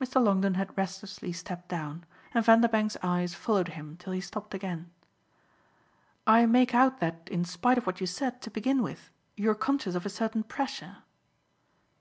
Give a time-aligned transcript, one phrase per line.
[0.00, 0.22] Mr.
[0.22, 4.92] Longdon had restlessly stepped down, and Vanderbank's eyes followed him till he stopped again.
[6.24, 9.96] "I make out that in spite of what you said to begin with you're conscious
[9.96, 10.98] of a certain pressure."